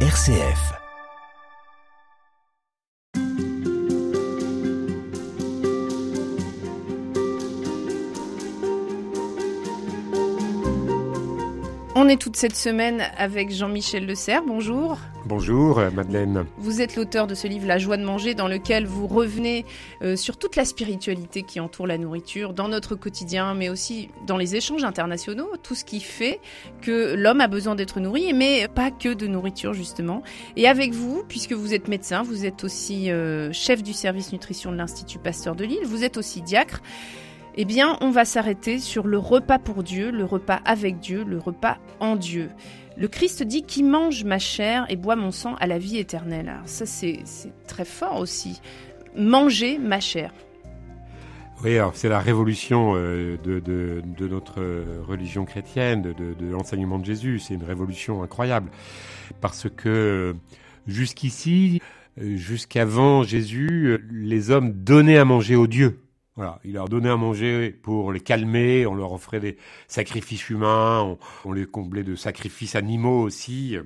[0.00, 0.85] RCF.
[11.98, 14.42] On est toute cette semaine avec Jean-Michel Le Serre.
[14.46, 14.98] Bonjour.
[15.24, 16.44] Bonjour euh, Madeleine.
[16.58, 19.64] Vous êtes l'auteur de ce livre La joie de manger dans lequel vous revenez
[20.02, 24.36] euh, sur toute la spiritualité qui entoure la nourriture dans notre quotidien mais aussi dans
[24.36, 26.40] les échanges internationaux, tout ce qui fait
[26.82, 30.22] que l'homme a besoin d'être nourri mais pas que de nourriture justement.
[30.56, 34.70] Et avec vous, puisque vous êtes médecin, vous êtes aussi euh, chef du service nutrition
[34.70, 36.82] de l'Institut Pasteur de Lille, vous êtes aussi diacre.
[37.58, 41.38] Eh bien, on va s'arrêter sur le repas pour Dieu, le repas avec Dieu, le
[41.38, 42.50] repas en Dieu.
[42.98, 46.50] Le Christ dit qui mange ma chair et boit mon sang à la vie éternelle.
[46.50, 47.22] Alors ça, c'est
[47.66, 48.60] très fort aussi.
[49.16, 50.32] Manger ma chair.
[51.64, 54.60] Oui, alors c'est la révolution euh, de, notre
[55.06, 57.38] religion chrétienne, de, de l'enseignement de Jésus.
[57.38, 58.70] C'est une révolution incroyable.
[59.40, 60.36] Parce que
[60.86, 61.80] jusqu'ici,
[62.18, 66.02] jusqu'avant Jésus, les hommes donnaient à manger aux dieux.
[66.36, 69.56] Voilà, il leur donnait à manger pour les calmer, on leur offrait des
[69.88, 73.78] sacrifices humains, on, les comblait de sacrifices animaux aussi.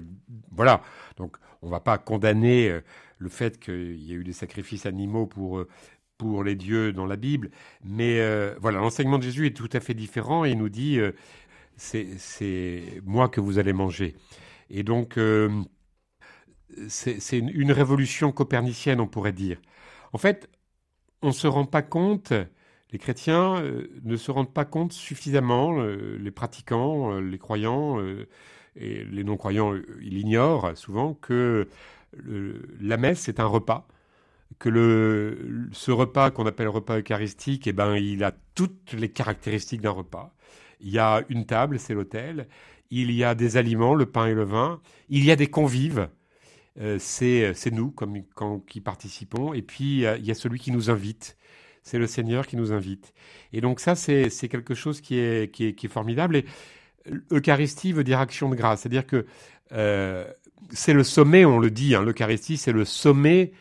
[0.50, 0.82] Voilà,
[1.16, 2.80] donc on va pas condamner euh,
[3.18, 5.68] le fait qu'il y ait eu des sacrifices animaux pour euh,
[6.18, 7.50] pour les dieux dans la Bible,
[7.84, 10.98] mais euh, voilà, l'enseignement de Jésus est tout à fait différent il nous dit
[11.76, 14.16] c'est moi que vous allez manger.
[14.70, 15.18] Et donc
[16.88, 19.58] c'est une révolution copernicienne, on pourrait dire.
[20.12, 20.50] En fait,
[21.22, 22.32] on ne se rend pas compte,
[22.92, 27.98] les chrétiens euh, ne se rendent pas compte suffisamment, euh, les pratiquants, euh, les croyants
[28.76, 31.68] et les non-croyants, ils ignorent souvent que
[32.80, 33.86] la messe est un repas,
[34.58, 39.90] que ce repas qu'on appelle repas eucharistique, eh ben, il a toutes les caractéristiques d'un
[39.90, 40.34] repas.
[40.80, 42.48] Il y a une table, c'est l'autel,
[42.90, 46.08] il y a des aliments, le pain et le vin, il y a des convives,
[46.78, 48.22] euh, c'est nous comme,
[48.66, 49.54] qui participons.
[49.54, 51.36] Et puis, il y a celui qui nous invite.
[51.82, 53.14] C'est le Seigneur qui nous invite.
[53.52, 56.36] Et donc ça, c'est quelque chose qui est, formidable.
[56.36, 56.44] Et
[57.32, 58.82] Eucharistie veut dire action de grâce.
[58.82, 59.26] C'est-à-dire que
[59.72, 60.30] euh,
[60.70, 63.52] c'est le sommet, on le dit, hein, l'Eucharistie, c'est le sommet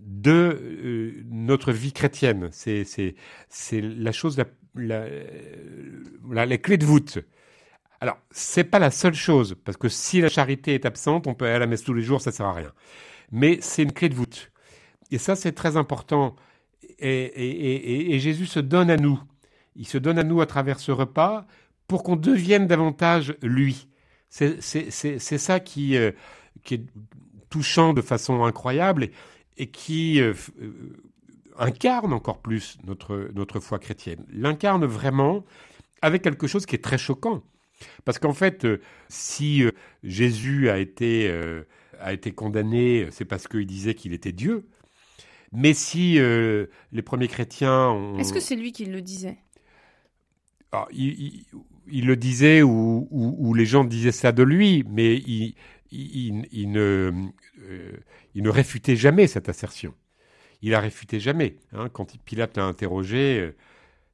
[0.00, 2.48] de euh, notre vie chrétienne.
[2.52, 2.84] C'est
[3.72, 7.18] la chose, la, la, la, clés de voûte.
[8.00, 11.46] Alors, c'est pas la seule chose, parce que si la charité est absente, on peut
[11.46, 12.72] aller à la messe tous les jours, ça sert à rien.
[13.32, 14.52] Mais c'est une clé de voûte.
[15.10, 16.36] Et ça, c'est très important.
[17.00, 19.20] Et, Jésus se donne à nous.
[19.74, 21.46] Il se donne à nous à travers ce repas
[21.86, 23.88] pour qu'on devienne davantage lui.
[24.28, 26.12] C'est ça qui, euh,
[26.62, 26.86] qui, est
[27.50, 29.08] touchant de façon incroyable
[29.56, 30.72] et, qui euh, euh,
[31.58, 34.24] incarne encore plus notre, notre foi chrétienne.
[34.30, 35.44] L'incarne vraiment
[36.02, 37.42] avec quelque chose qui est très choquant.
[38.04, 39.70] Parce qu'en fait, euh, si euh,
[40.02, 41.62] Jésus a été, euh,
[42.00, 44.68] a été condamné, c'est parce qu'il disait qu'il était Dieu.
[45.52, 48.18] Mais si les premiers chrétiens ont...
[48.18, 49.38] Est-ce que c'est lui qui le disait?
[50.72, 51.46] Ah, il,
[51.90, 55.54] le disait ou, ou, les gens disaient ça de lui, mais il,
[55.90, 57.10] il ne,
[58.34, 59.94] il ne réfutait jamais cette assertion.
[60.62, 61.56] Il a réfuté jamais.
[61.72, 61.88] Hein.
[61.88, 63.56] Quand Pilate l'a interrogé, euh,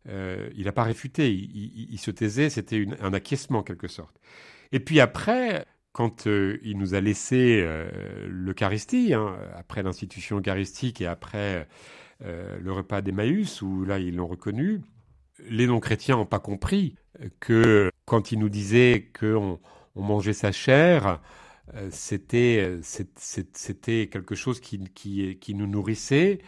[0.07, 4.21] il n'a pas réfuté, il, se taisait, c'était un acquiescement en quelque sorte.
[4.73, 7.89] Et puis après, quand euh, il nous a laissé euh,
[8.29, 11.67] l'Eucharistie, hein, après l'institution eucharistique et après
[12.21, 14.81] le repas d'Emmaüs, où là ils l'ont reconnu,
[15.47, 16.97] les non-chrétiens n'ont pas compris
[17.39, 19.61] que quand il nous disait qu'on
[19.95, 21.21] on mangeait sa chair,
[21.91, 22.79] c'était
[24.11, 26.41] quelque chose qui nous nourrissait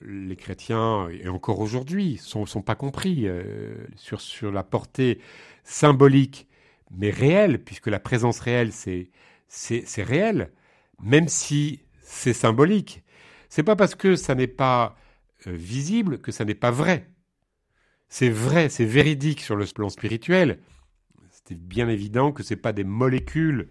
[0.00, 5.20] les chrétiens, et encore aujourd'hui, sont, sont pas compris euh, sur, la portée
[5.62, 6.48] symbolique,
[6.90, 9.10] mais réelle, puisque la présence réelle, c'est,
[9.48, 10.52] c'est, réel,
[11.02, 13.02] même si c'est symbolique.
[13.48, 14.96] C'est pas parce que ça n'est pas
[15.46, 17.08] euh, visible que ça n'est pas vrai.
[18.08, 20.60] C'est vrai, c'est véridique sur le plan spirituel.
[21.30, 23.68] C'est bien évident que c'est pas des molécules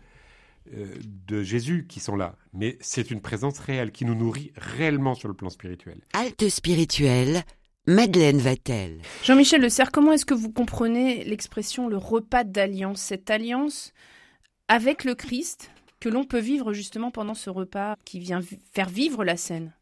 [0.72, 5.28] de Jésus qui sont là, mais c'est une présence réelle qui nous nourrit réellement sur
[5.28, 6.00] le plan spirituel.
[6.14, 7.44] Halte spirituelle,
[7.86, 9.02] Madeleine Vatel.
[9.24, 13.94] Jean-Michel Le Serre, comment est-ce que vous comprenez l'expression le repas d'alliance, cette alliance
[14.70, 15.70] avec le Christ
[16.00, 18.40] que l'on peut vivre justement pendant ce repas qui vient
[18.72, 19.74] faire vivre la scène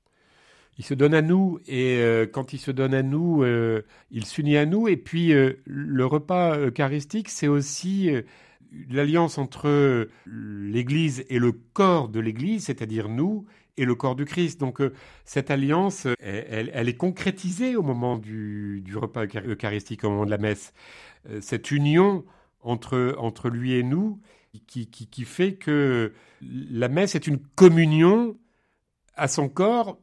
[0.77, 4.25] il se donne à nous et euh, quand il se donne à nous, euh, il
[4.25, 4.88] s'unit à nous.
[4.88, 5.31] Et puis
[5.66, 8.10] le repas eucharistique, c'est aussi
[8.89, 13.45] l'alliance entre l'Église et le corps de l'Église, c'est-à-dire nous,
[13.77, 14.59] et le corps du Christ.
[14.59, 14.94] Donc euh,
[15.25, 20.73] cette alliance, elle, est concrétisée au moment du, repas eucharistique, au moment de la messe.
[21.29, 22.23] Euh, cette union
[22.62, 24.19] entre, lui et nous,
[24.68, 28.38] qui, fait que la messe est une communion
[29.15, 29.97] à son corps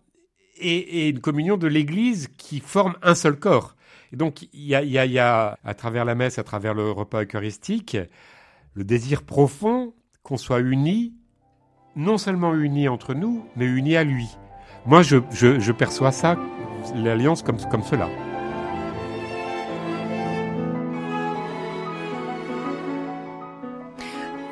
[0.56, 3.76] et, une communion de l'Église qui forme un seul corps.
[4.12, 7.22] Et donc il y, a, y a, à travers la messe, à travers le repas
[7.22, 7.96] eucharistique,
[8.74, 11.14] le désir profond qu'on soit unis,
[11.96, 14.28] non seulement unis entre nous, mais unis à lui.
[14.86, 16.36] Moi, je, perçois ça,
[16.94, 18.08] l'alliance comme, cela.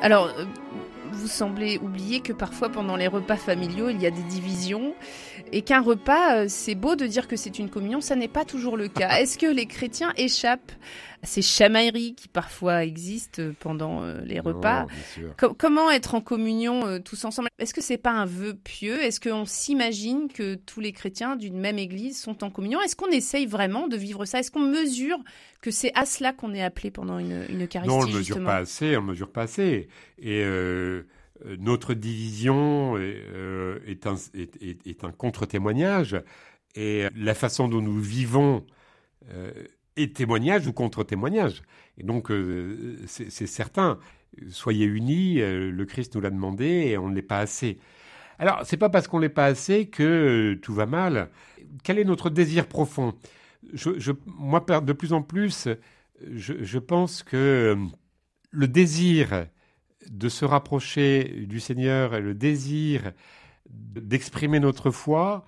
[0.01, 0.45] Alors, euh,
[1.11, 4.93] vous semblez oublier que parfois pendant les repas familiaux, il y a des divisions
[5.51, 8.45] et qu'un repas, euh, c'est beau de dire que c'est une communion, ça n'est pas
[8.45, 9.17] toujours le cas.
[9.19, 10.71] Est-ce que les chrétiens échappent
[11.23, 14.85] ces chamailleries qui parfois existent pendant euh, les repas.
[15.57, 17.49] Comment être en communion tous ensemble?
[17.59, 19.01] Est-ce que c'est pas un vœu pieux?
[19.01, 22.81] Est-ce qu'on s'imagine que tous les chrétiens d'une même église sont en communion?
[22.81, 24.39] Est-ce qu'on essaye vraiment de vivre ça?
[24.39, 25.17] Est-ce qu'on mesure
[25.61, 28.43] que c'est à cela qu'on est appelé pendant une, une Eucharistie Non, on ne mesure
[28.43, 29.87] pas assez, on ne mesure pas assez.
[30.19, 30.43] Et
[31.45, 36.21] euh, notre division euh, est, un, est, un contre-témoignage.
[36.75, 38.65] Et la façon dont nous vivons
[39.31, 39.51] euh,
[39.97, 41.63] est témoignage ou contre-témoignage.
[41.97, 42.31] Et donc,
[43.07, 43.99] c'est certain.
[44.49, 47.79] Soyez unis, le Christ nous l'a demandé et on ne l'est pas assez.
[48.39, 51.29] Alors, c'est pas parce qu'on ne l'est pas assez que tout va mal.
[51.83, 53.15] Quel est notre désir profond?
[53.73, 55.67] Je, moi, de plus en plus,
[56.21, 57.85] je, pense que euh,
[58.51, 59.47] le désir
[60.09, 63.11] de se rapprocher du Seigneur et le désir
[63.69, 65.45] d'exprimer notre foi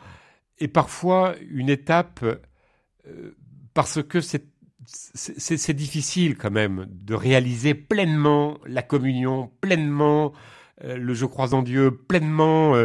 [0.57, 3.35] est parfois une étape euh,
[3.73, 10.33] parce que c'est difficile quand même de réaliser pleinement la communion, pleinement
[10.83, 12.75] euh, le je crois en Dieu, pleinement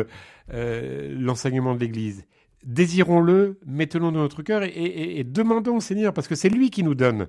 [0.48, 2.24] l'enseignement de l'Église
[2.64, 6.94] désirons-le, mettons-le dans notre cœur et, demandons au Seigneur, parce que c'est lui qui nous
[6.94, 7.28] donne.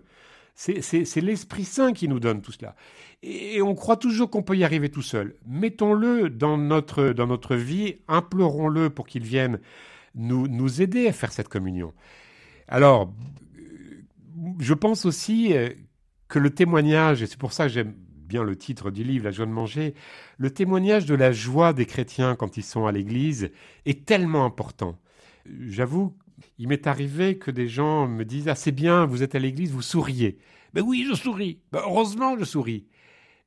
[0.56, 2.76] C'est l'Esprit Saint qui nous donne tout cela.
[3.24, 5.36] Et, on croit toujours qu'on peut y arriver tout seul.
[5.46, 9.60] Mettons-le dans notre, dans notre vie, implorons-le pour qu'il vienne
[10.16, 11.94] nous, nous aider à faire cette communion.
[12.68, 13.14] Alors,
[14.60, 15.70] je pense aussi euh,
[16.28, 19.32] que le témoignage, et c'est pour ça que j'aime bien le titre du livre, La
[19.32, 19.94] joie de manger,
[20.38, 23.52] le témoignage de la joie des chrétiens quand ils sont à l'église
[23.86, 24.98] est tellement important
[25.68, 26.16] j'avoue,
[26.58, 29.72] il m'est arrivé que des gens me disent Ah, c'est bien, vous êtes à l'église,
[29.72, 30.38] vous souriez.
[30.74, 31.60] Ben oui, je souris.
[31.72, 32.86] Ben, heureusement, je souris.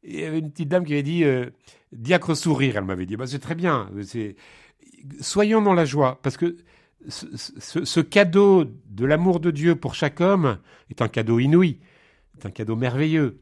[0.03, 1.51] il y avait une petite dame qui avait dit euh,
[1.93, 3.91] Diacre sourire, elle m'avait dit ben, C'est très bien.
[5.21, 6.57] Soyons dans la joie, parce que
[7.09, 10.59] ce, cadeau de l'amour de Dieu pour chaque homme
[10.91, 11.79] est un cadeau inouï,
[12.37, 13.41] est un cadeau merveilleux.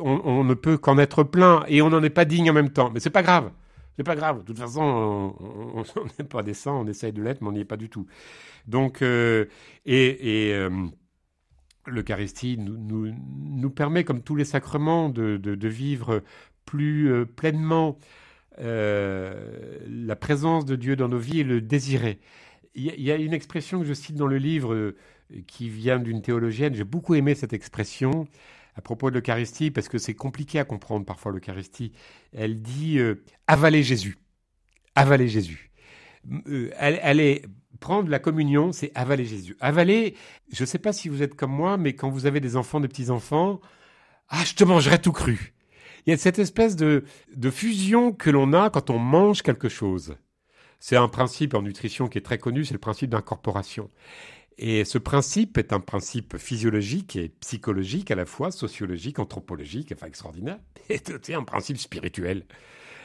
[0.00, 2.90] On, ne peut qu'en être plein et on n'en est pas digne en même temps.
[2.90, 3.50] Mais c'est pas grave.
[3.96, 4.40] C'est pas grave.
[4.40, 5.82] De toute façon, on
[6.18, 8.06] n'est pas des saints, on essaye de l'être, mais on n'y est pas du tout.
[8.66, 9.46] Donc, euh,
[9.84, 10.70] et, et euh,
[11.86, 16.22] l'Eucharistie nous, permet, comme tous les sacrements, de, de, vivre
[16.64, 17.98] plus euh, pleinement
[18.58, 22.20] la présence de Dieu dans nos vies et le désirer.
[22.74, 24.94] Il y, a une expression que je cite dans le livre
[25.46, 26.74] qui vient d'une théologienne.
[26.74, 28.26] J'ai beaucoup aimé cette expression
[28.74, 31.92] à propos de l'Eucharistie, parce que c'est compliqué à comprendre parfois l'Eucharistie.
[32.32, 34.18] Elle dit euh, avaler Jésus.
[34.94, 35.70] Avaler Jésus.
[36.48, 37.44] Euh, elle, est
[37.80, 39.56] prendre la communion, c'est avaler Jésus.
[39.60, 40.14] Avaler,
[40.52, 42.80] je ne sais pas si vous êtes comme moi, mais quand vous avez des enfants,
[42.80, 43.60] des petits-enfants,
[44.28, 45.52] ah, je te mangerai tout cru.
[46.06, 47.04] Il y a cette espèce de,
[47.50, 50.16] fusion que l'on a quand on mange quelque chose.
[50.80, 53.88] C'est un principe en nutrition qui est très connu, c'est le principe d'incorporation.
[54.58, 60.06] Et ce principe est un principe physiologique et psychologique à la fois, sociologique, anthropologique, enfin
[60.06, 62.44] extraordinaire, et c'est un principe spirituel.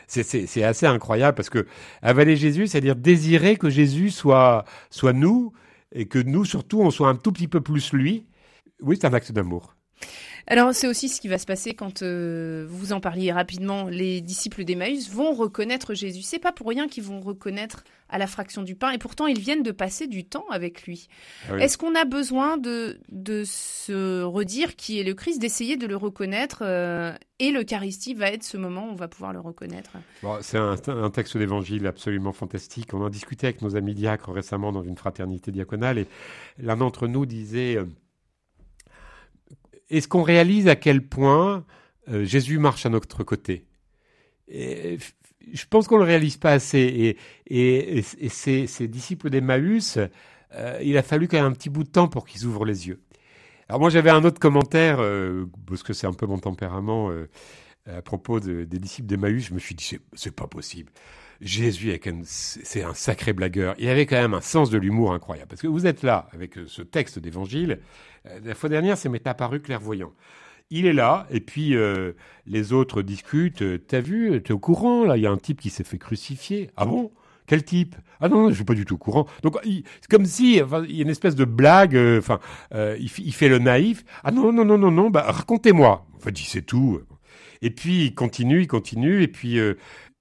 [0.07, 1.67] C'est assez incroyable parce que
[2.01, 5.51] avaler Jésus, c'est-à-dire désirer que Jésus soit, soit nous
[5.91, 8.25] et que nous, surtout, on soit un tout petit peu plus lui.
[8.81, 9.76] Oui, c'est un acte d'amour.
[10.49, 13.89] Alors c'est aussi ce qui va se passer quand euh, vous en parliez rapidement.
[13.89, 16.21] Les disciples d'Emmaüs vont reconnaître Jésus.
[16.21, 19.39] C'est pas pour rien qu'ils vont reconnaître à la fraction du pain et pourtant ils
[19.39, 21.09] viennent de passer du temps avec lui.
[21.49, 25.85] Ah Est-ce qu'on a besoin de, de se redire qui est le Christ, d'essayer de
[25.85, 29.97] le reconnaître euh, et l'Eucharistie va être ce moment où on va pouvoir le reconnaître?
[30.39, 32.93] C'est un, un, texte d'évangile absolument fantastique.
[32.93, 36.07] On en discutait avec nos amis diacres récemment dans une fraternité diaconale et
[36.57, 37.75] l'un d'entre nous disait...
[37.75, 37.85] Euh,
[39.89, 41.65] est-ce qu'on réalise à quel point
[42.09, 43.65] euh, Jésus marche à notre côté?
[44.49, 47.17] Je pense qu'on ne le réalise pas assez.
[47.49, 49.99] Et, ces, disciples d'Emmaüs,
[50.53, 52.87] euh, il a fallu quand même un petit bout de temps pour qu'ils ouvrent les
[52.87, 53.01] yeux.
[53.69, 57.11] Alors moi j'avais un autre commentaire, euh, parce que c'est un peu mon tempérament,
[57.85, 60.91] à propos des disciples d'Emmaüs, je me suis dit, c'est pas possible.
[61.41, 63.75] Jésus, c'est un sacré blagueur.
[63.77, 65.49] Il avait quand même un sens de l'humour incroyable.
[65.49, 67.79] Parce que vous êtes là avec ce texte d'évangile,
[68.25, 70.13] euh, la fois dernière, ça m'est apparu clairvoyant.
[70.69, 72.13] il est là, et puis euh,
[72.45, 73.61] les autres discutent.
[73.61, 75.97] Euh, t'as vu, t'es au courant, là, il y a un type qui s'est fait
[75.97, 76.71] crucifier.
[76.75, 77.11] Ah bon?
[77.45, 77.95] Quel type?
[78.19, 79.25] Ah non, je suis pas du tout au courant.
[79.41, 81.95] Donc c'est comme si il y a une espèce de blague.
[81.95, 82.21] Euh,
[82.99, 84.03] il, fait le naïf.
[84.25, 85.09] Ah non non non non non.
[85.09, 86.05] Bah racontez-moi.
[86.13, 86.99] En fait, il sait tout.
[87.61, 89.59] Et puis il continue, il continue, et puis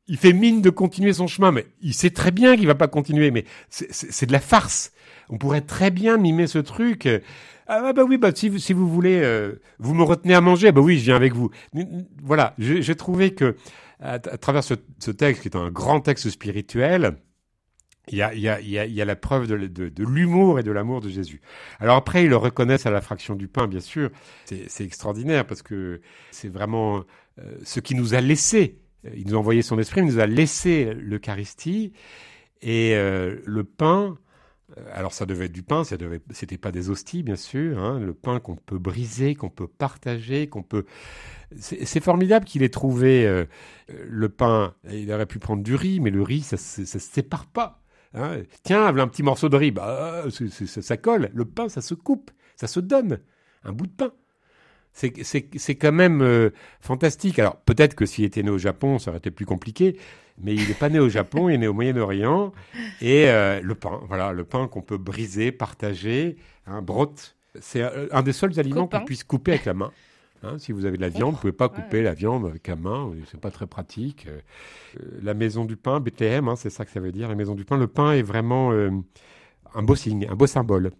[0.08, 2.88] il fait mine de continuer son chemin, mais il sait très bien qu'il va pas
[2.88, 3.30] continuer.
[3.30, 4.92] Mais c'est de la farce.
[5.28, 7.08] On pourrait très bien mimer ce truc.
[7.66, 10.70] Ah bah oui, bah si vous, si vous voulez, euh, vous me retenez à manger,
[10.70, 11.50] bah oui, je viens avec vous.
[12.22, 13.56] Voilà, j'ai trouvé que
[13.98, 17.16] à, travers ce, ce, texte, qui est un grand texte spirituel,
[18.08, 20.60] il y a, il y a, il y a, la preuve de, de, de l'humour
[20.60, 21.40] et de l'amour de Jésus.
[21.80, 24.10] Alors après, ils le reconnaissent à la fraction du pain, bien sûr.
[24.44, 27.02] C'est extraordinaire parce que c'est vraiment
[27.40, 28.78] euh, ce qui nous a laissé.
[29.14, 31.92] Il nous a envoyé son esprit, il nous a laissé l'Eucharistie
[32.62, 34.18] et euh, le pain
[34.76, 37.78] euh, alors ça devait être du pain, ça devait, c'était pas des hosties bien sûr,
[37.78, 40.84] hein, le pain qu'on peut briser, qu'on peut partager, qu'on peut.
[41.60, 43.44] C'est formidable qu'il ait trouvé euh,
[43.88, 44.75] le pain.
[44.90, 47.80] Il aurait pu prendre du riz, mais le riz ça, ça, se sépare pas.
[48.14, 48.42] Hein.
[48.64, 51.30] Tiens, un petit morceau de riz, bah, ça colle.
[51.32, 53.20] Le pain, ça se coupe, ça se donne.
[53.62, 54.12] Un bout de pain
[54.96, 56.50] c'est quand même euh,
[56.80, 57.38] fantastique.
[57.38, 59.98] Alors peut-être que s'il était né au Japon, ça aurait été plus compliqué,
[60.38, 62.52] mais il n'est pas né au Japon, il est né au Moyen-Orient.
[63.02, 66.36] Et euh, le pain, voilà, le pain qu'on peut briser, partager,
[66.66, 69.92] un hein, brotte, c'est euh, un des seuls aliments qu'on puisse couper avec la main.
[70.42, 72.76] Hein, si vous avez de la viande, vous pouvez pas couper la viande avec la
[72.76, 74.28] main, c'est pas très pratique.
[75.22, 77.64] la maison du pain, BTM, hein, c'est ça que ça veut dire, la maison du
[77.64, 77.76] pain.
[77.76, 80.92] Le pain est vraiment un beau signe, un beau symbole.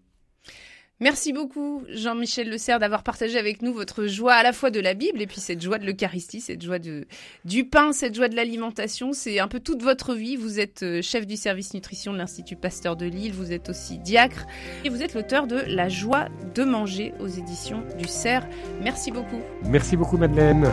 [0.99, 4.81] Merci beaucoup Jean-Michel Le Serre d'avoir partagé avec nous votre joie à la fois de
[4.81, 8.35] la Bible et puis cette joie de l'Eucharistie, cette joie du pain, cette joie de
[8.35, 9.13] l'alimentation.
[9.13, 10.37] C'est un peu toute votre vie.
[10.37, 13.99] Vous êtes euh, chef du service nutrition de l'Institut Pasteur de Lille, vous êtes aussi
[13.99, 14.47] diacre
[14.85, 18.47] et vous êtes l'auteur de La joie de manger aux éditions du Cerf.
[18.81, 19.41] Merci beaucoup.
[19.65, 20.67] Merci beaucoup Madeleine.